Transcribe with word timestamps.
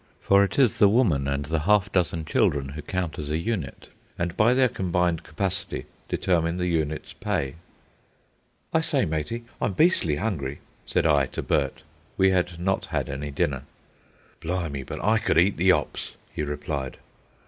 For 0.19 0.43
it 0.43 0.57
is 0.57 0.79
the 0.79 0.89
woman 0.89 1.27
and 1.27 1.45
the 1.45 1.59
half 1.59 1.91
dozen 1.91 2.25
children 2.25 2.69
who 2.69 2.81
count 2.81 3.19
as 3.19 3.29
a 3.29 3.37
unit, 3.37 3.89
and 4.17 4.35
by 4.35 4.55
their 4.55 4.67
combined 4.67 5.21
capacity 5.21 5.85
determine 6.09 6.57
the 6.57 6.65
unit's 6.65 7.13
pay. 7.13 7.53
"I 8.73 8.81
say, 8.81 9.05
matey, 9.05 9.43
I'm 9.61 9.73
beastly 9.73 10.15
hungry," 10.15 10.57
said 10.87 11.05
I 11.05 11.27
to 11.27 11.43
Bert. 11.43 11.83
We 12.17 12.31
had 12.31 12.59
not 12.59 12.85
had 12.85 13.09
any 13.09 13.29
dinner. 13.29 13.61
"Blimey, 14.39 14.81
but 14.81 14.99
I 15.03 15.19
could 15.19 15.37
eat 15.37 15.57
the 15.57 15.71
'ops," 15.71 16.15
he 16.33 16.41
replied. 16.41 16.97